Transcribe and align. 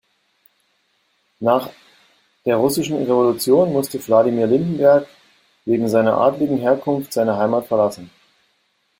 Nach 1.41 1.69
der 2.47 2.55
Russischen 2.55 2.97
Revolution 2.97 3.71
musste 3.71 4.03
Wladimir 4.07 4.47
Lindenberg 4.47 5.05
wegen 5.65 5.87
seiner 5.87 6.17
adligen 6.17 6.57
Herkunft 6.57 7.13
seine 7.13 7.37
Heimat 7.37 7.67
verlassen. 7.67 8.09